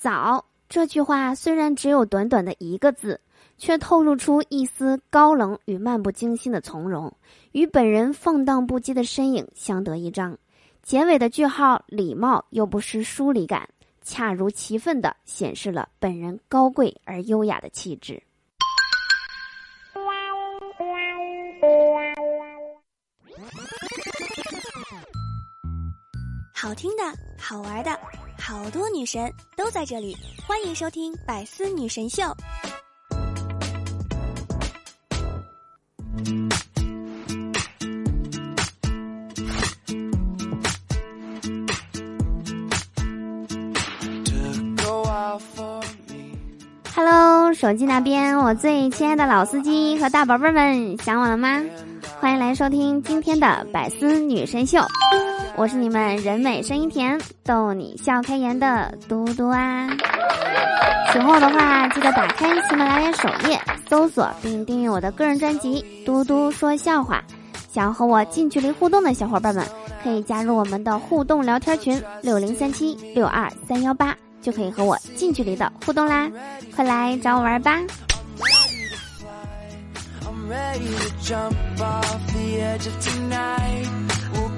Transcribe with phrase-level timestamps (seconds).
[0.00, 3.20] 早这句话虽然只有短短的一个字，
[3.58, 7.14] 却透露出一丝高冷与漫不经心的从容，
[7.52, 10.38] 与本人放荡不羁的身影相得益彰。
[10.82, 13.68] 结尾的句号礼貌又不失疏离感，
[14.00, 18.22] 恰如其分的显示了本人高贵而优雅的气质。
[26.54, 27.02] 好听的，
[27.38, 27.90] 好玩的，
[28.40, 30.16] 好多女神都在这里，
[30.46, 32.22] 欢迎收听《百思女神秀》。
[46.94, 51.62] Hello，手机那边，我最亲爱的老司机和大宝贝们，想我了吗？
[52.18, 54.78] 欢迎来收听今天的《百思女神秀》。
[55.60, 59.86] 我是你们人美声音甜、逗你笑开颜的嘟嘟啊！
[61.12, 67.22] 喜欢我的话，记得打开喜马拉雅首页，搜索并订阅我的个人专辑《嘟嘟说笑话》。
[67.70, 69.62] 想要和我近距离互动的小伙伴们，
[70.02, 76.30] 可以加入我们的互动聊天群六零三七六二三幺八，就可以和我近距离的互动啦！
[76.74, 77.78] 快来找我玩吧！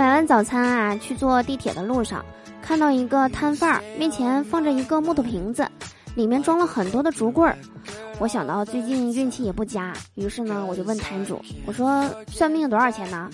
[0.00, 2.24] 买完早餐啊，去坐地铁的路上，
[2.62, 5.68] 看到一个摊贩儿面前放着一个木头瓶子，
[6.14, 7.54] 里面装了很多的竹棍儿。
[8.18, 13.28] 我想到最近运气也不佳，于是呢，我就问摊主：“我说算命多少钱呢？”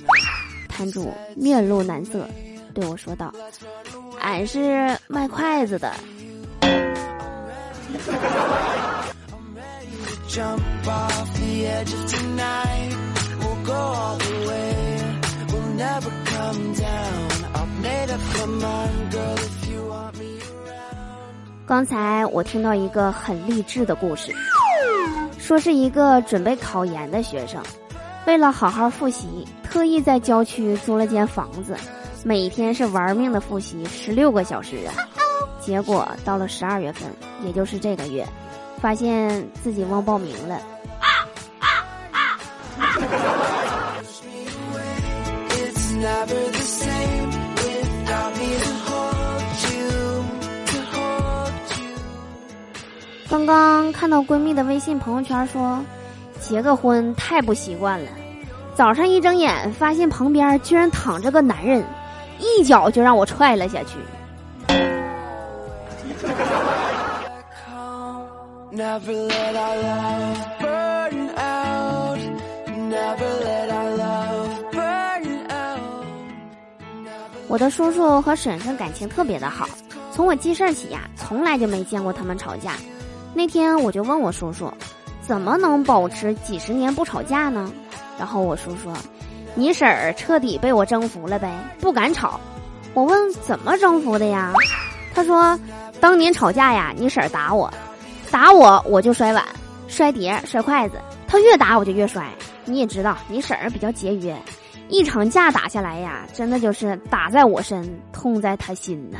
[0.68, 2.28] 摊主面露难色，
[2.74, 3.32] 对我说道
[4.20, 5.94] ：“俺是卖筷子的。”
[21.66, 24.32] 刚才我听到一个很励志的故事，
[25.38, 27.60] 说是一个准备考研的学生，
[28.26, 31.76] 为了好好复习，特意在郊区租了间房子，
[32.24, 34.94] 每天是玩命的复习十六个小时啊。
[35.60, 37.10] 结果到了十二月份，
[37.44, 38.24] 也就是这个月，
[38.80, 40.54] 发现自己忘报名了。
[41.00, 41.26] 啊
[41.58, 41.66] 啊
[42.12, 42.38] 啊
[53.28, 55.82] 刚刚看到闺蜜的微信朋友圈说，
[56.40, 58.10] 结个婚太不习惯了。
[58.74, 61.84] 早上一睁眼，发现旁边居然躺着个男人，
[62.38, 63.98] 一脚就让我踹了下去。
[77.48, 79.68] 我的叔叔和婶婶感情特别的好，
[80.12, 82.72] 从我记事儿起呀，从来就没见过他们吵架。
[83.34, 84.72] 那天我就问我叔叔，
[85.20, 87.70] 怎么能保持几十年不吵架呢？
[88.18, 88.92] 然后我叔说，
[89.54, 92.40] 你婶儿彻底被我征服了呗，不敢吵。
[92.94, 94.52] 我问怎么征服的呀？
[95.14, 95.58] 他说，
[96.00, 97.72] 当年吵架呀，你婶儿打我，
[98.30, 99.44] 打我我就摔碗、
[99.86, 100.96] 摔碟、摔筷子，
[101.28, 102.26] 他越打我就越摔。
[102.64, 104.36] 你也知道，你婶儿比较节约，
[104.88, 109.18] 一场架打下来呀，真的就是打在我身，痛在他心呐。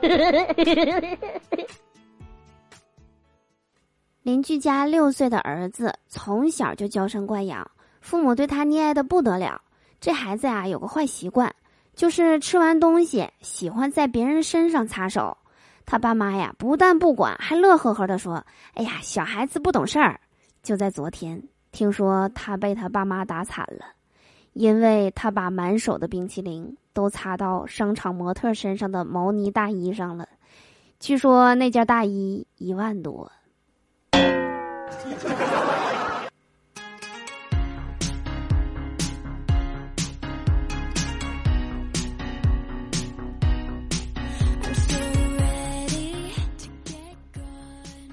[4.22, 9.60] 邻居家六岁的儿子从小就娇生惯养，父母对他溺爱的不得了。
[9.98, 11.54] 这孩子呀有个坏习惯，
[11.94, 15.36] 就是吃完东西喜欢在别人身上擦手。
[15.86, 18.44] 他爸妈呀不但不管，还乐呵呵的说
[18.74, 20.20] ：“哎呀，小孩子不懂事儿。”
[20.62, 23.86] 就在昨天，听说他被他爸妈打惨了，
[24.52, 30.28] 因为他把满手的冰淇淋都擦到商场模特身上的毛呢大衣上了。
[30.98, 33.30] 据说那件大衣一万多。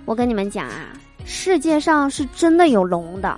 [0.06, 0.94] 我跟你们讲啊，
[1.26, 3.38] 世界上是真的有龙的，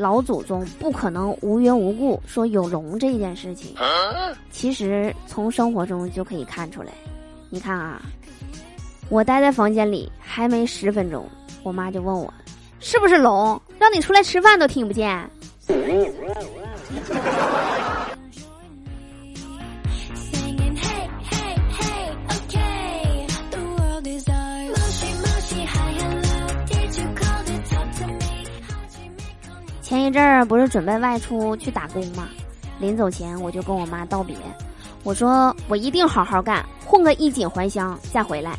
[0.00, 3.74] 老祖宗不可能无缘无故说有龙这件事情。
[4.50, 6.90] 其实从生活中就可以看出来。
[7.50, 8.00] 你看啊，
[9.10, 11.28] 我待在房间里还没十分钟，
[11.62, 12.32] 我妈就问我，
[12.78, 13.60] 是不是龙？
[13.78, 15.30] 让你出来吃饭都听不见。
[29.90, 32.28] 前一阵儿不是准备外出去打工吗？
[32.78, 34.36] 临走前我就跟我妈道别，
[35.02, 38.56] 我说我一定好好干，混个衣锦还乡再回来。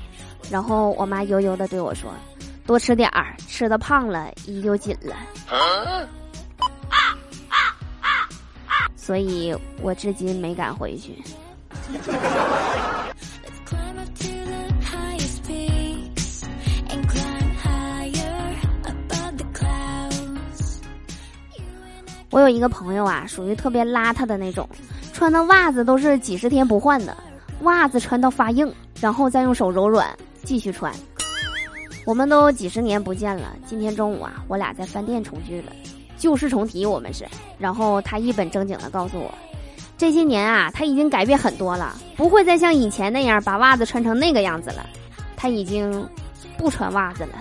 [0.50, 2.12] 然后我妈悠悠的对我说
[2.68, 5.16] ：“多吃点儿，吃的胖了衣就紧了。”
[5.48, 6.06] 啊
[8.98, 11.18] 所以我至今没敢回去。
[22.32, 24.68] 我有一个朋友啊，属于特别邋遢的那种，
[25.14, 27.16] 穿的袜子都是几十天不换的，
[27.64, 30.08] 袜子穿到发硬，然后再用手揉软
[30.44, 30.92] 继续穿。
[32.06, 35.74] 我们都几十年不见了，今天中午啊，我俩在饭店重聚了，
[36.18, 37.26] 旧事重提，我们是。
[37.60, 39.32] 然后他一本正经的告诉我，
[39.98, 44.90] 这些年啊，他已经改变很多了，不会再像以前那样把袜子穿成那个样子了，
[45.36, 46.08] 他已经
[46.58, 47.38] 不穿袜子了。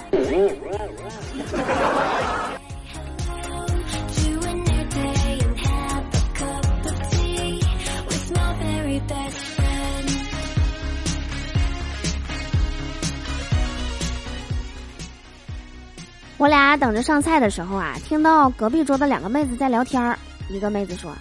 [16.41, 20.19] 我俩等着上菜的时候啊，听到隔壁桌的两个妹子在聊天儿。
[20.49, 21.13] 一个妹子说：“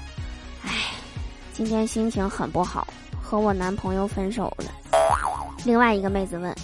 [0.66, 0.72] 哎，
[1.52, 2.88] 今天心情很不好，
[3.22, 4.72] 和我男朋友分手了。”
[5.66, 6.56] 另外一个妹子问：“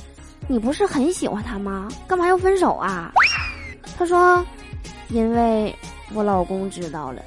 [0.48, 1.90] 你不是很喜欢他吗？
[2.08, 3.12] 干嘛要分手啊？”
[4.00, 4.42] 她说
[5.12, 5.76] ：“因为
[6.14, 7.22] 我老公知道了。”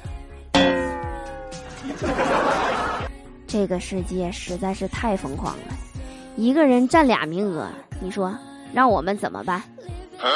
[3.45, 5.75] 这个世界实在是太疯狂了，
[6.37, 7.67] 一个人占俩名额，
[8.01, 8.35] 你说
[8.73, 9.61] 让我们怎么办？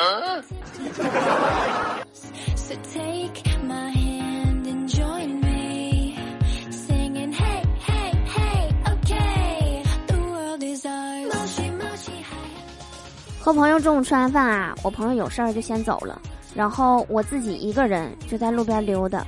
[13.42, 16.22] 和朋友中午吃完饭啊，我朋友有事儿就先走了，
[16.56, 19.26] 然后我自己一个人就在路边溜达。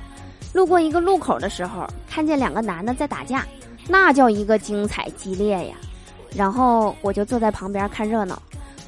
[0.54, 3.44] 路过一个路口的时候，看见两个男的在打架，
[3.86, 5.76] 那叫一个精彩激烈呀！
[6.34, 8.40] 然后我就坐在旁边看热闹。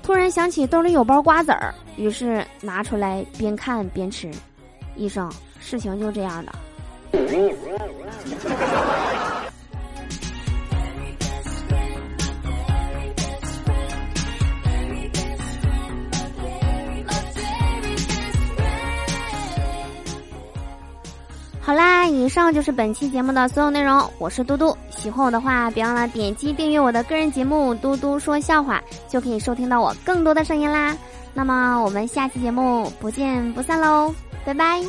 [0.09, 4.31] 突然想起兜里有包瓜子儿，于是拿出来边看边吃。
[4.97, 6.53] 医生，事情就这样的。
[21.69, 24.03] 好啦，以上就是本期节目的所有内容。
[24.17, 28.83] 我是嘟嘟，喜欢我的话，别忘了点击订阅我的个人节目《嘟嘟说笑话》，
[29.13, 30.97] 就可以收听到我更多的声音啦。
[31.35, 34.15] 那么我们下期节目不见不散喽，
[34.47, 34.83] 拜拜。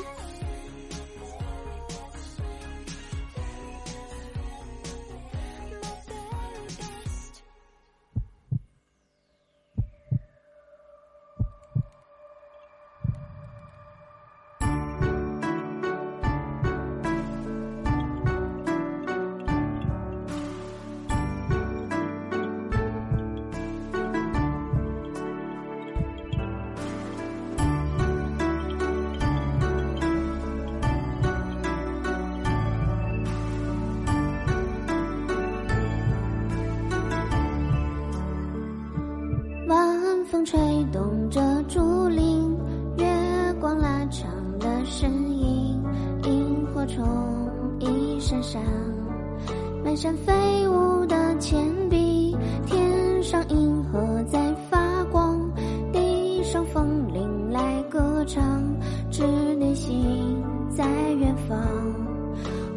[60.80, 60.86] 在
[61.20, 61.60] 远方，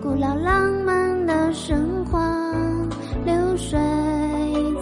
[0.02, 2.52] 古老浪漫的神话，
[3.24, 3.78] 流水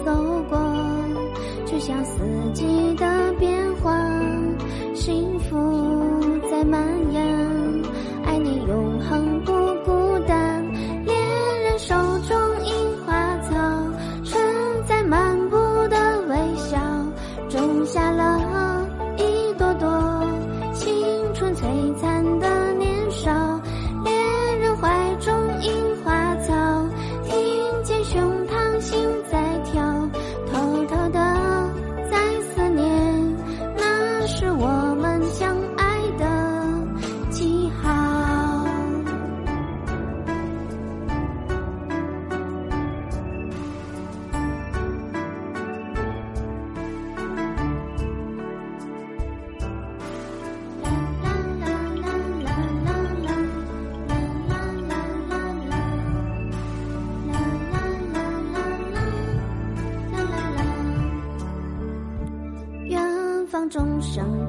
[0.03, 0.11] 走
[0.49, 0.57] 过，
[1.67, 1.77] 就。
[1.77, 2.17] 像四
[2.51, 3.95] 季的变化，
[4.95, 5.55] 幸福
[6.49, 7.30] 在蔓延，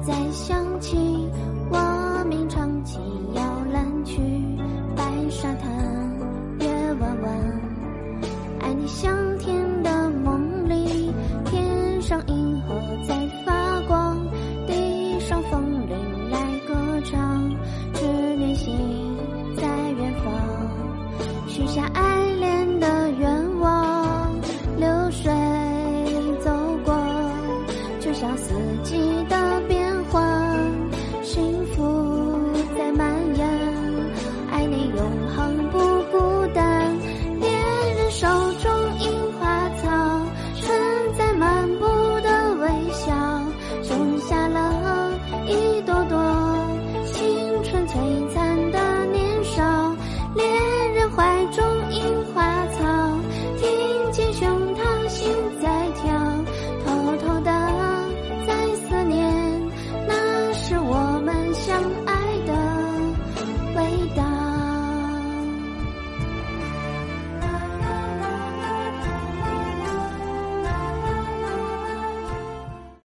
[0.05, 0.62] 在想